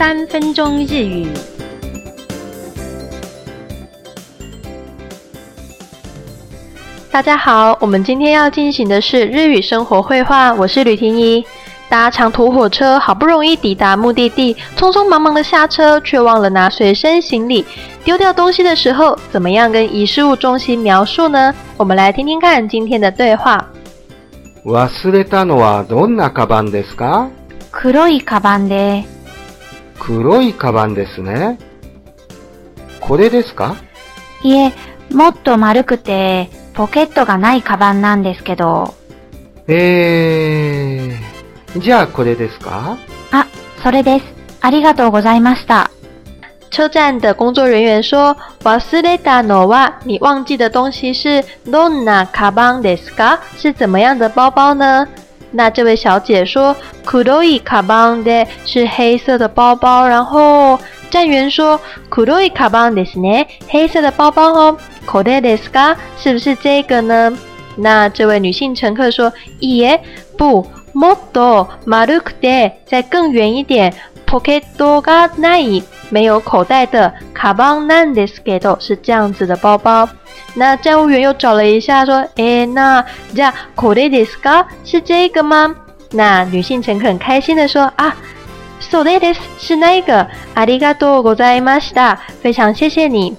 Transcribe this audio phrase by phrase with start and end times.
[0.00, 1.28] 三分钟日语。
[7.10, 10.52] 大家好，我们今天要进行的是日语生活绘画。
[10.54, 11.44] 我是吕婷怡。
[11.88, 17.64] 搭长途火车，好不容易抵达目的地，匆匆忙忙的下车，却忘了拿随身行李。
[18.02, 21.54] 丢掉东西的时候，怎么样跟遗失物中心描述呢？
[21.76, 23.64] 我们来听听看今天的对话。
[24.64, 27.28] 忘れたのはどんなカバンですか
[27.70, 29.04] 黒いカバンで、
[30.03, 31.59] 黒いカバンですね。
[32.99, 33.75] これですか？
[34.41, 34.73] いえ、
[35.13, 38.95] もっと丸くて、ポケットがないカバンなんですけど。
[39.67, 42.97] えー、じゃあこれですか？
[43.31, 43.45] あ、
[43.83, 44.25] それです。
[44.61, 45.91] ありがとうございました。
[46.71, 53.39] 车站的工作人员说：“忘れたのは你忘记的东西是どんなカバンですか？
[53.57, 55.07] 是怎么样的包包呢？”
[55.52, 60.78] 那这位小姐说：“黒いカバンで是黑色的包包。”然后
[61.10, 61.78] 站员说：“
[62.10, 65.96] 黒いカバンですね，黑色的包包哦。”これですか？
[66.18, 67.36] 是不是这个呢？
[67.76, 70.00] 那这位女性乘客说：“いえ、
[70.36, 73.94] 不、もっと丸くて，再更圆一点。”
[74.26, 80.08] ポケットがない没有口袋的カバンなんですけど是这样子的包包。
[80.54, 84.64] 那站务员又找了一下，说：“诶，那じゃあこれですか？
[84.84, 85.74] 是这个吗？”
[86.12, 88.14] 那女性乘客很开心的说：“啊，
[88.80, 90.26] それです，是那个。
[90.54, 93.36] ありがとうございました，非常谢谢你。”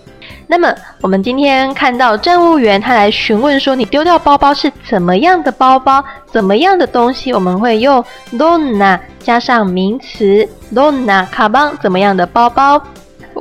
[0.50, 8.04] 那么我们今天看到站务员他来询问说你丢掉包包是怎么样的包包，怎么样的东西，我们会用
[8.34, 12.82] donna 加上名词 donna 卡邦怎么样的包包。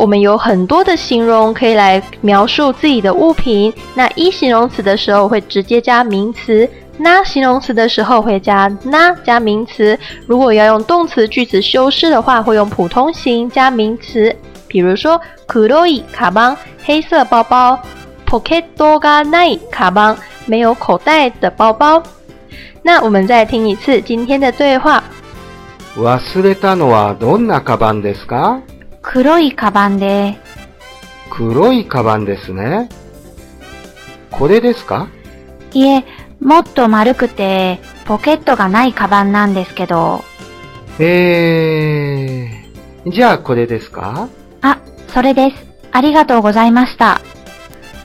[0.00, 3.72] 我们有很多的形容可以来描述自己的物品。
[3.94, 6.68] 那一形容词的时候会直接加名词，
[6.98, 9.98] 那形容词的时候会加那加名词。
[10.26, 14.34] 如果要用动词句子修饰的话，会用普通型加名词。
[14.68, 16.56] 比如说黒い卡邦。
[16.88, 17.80] 黑色包包，
[18.28, 22.00] pocket がない卡邦，没有口袋的包包。
[22.80, 25.02] 那我们再听一次今天的对话。
[25.96, 28.60] 忘れたのはどんなカバンですか
[29.01, 30.37] 黒いカバンで、
[31.29, 32.89] 黒いカバンですね。
[34.29, 35.07] これですか？
[35.73, 36.05] いえ、
[36.39, 40.23] もっと丸くて、ポケットがないカバンなんですけど。
[40.99, 44.29] えー、じゃあこれですか？
[44.61, 45.55] あ、それです。
[45.91, 47.21] ありがとうございました。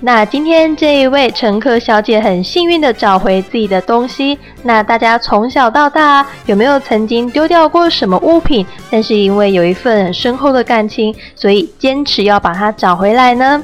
[0.00, 4.38] 那今天这一位乘客小姐很幸运的找回自己的东西。
[4.62, 8.64] 那大家从小到大有没有曾经丢掉过什么物品？
[8.90, 13.62] 但是因为有一份深厚的感情，所以坚持要把它找回来呢？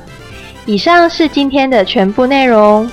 [0.64, 2.90] 以上是今天的全部内容。